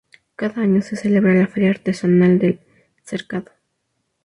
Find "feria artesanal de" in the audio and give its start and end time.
1.45-2.47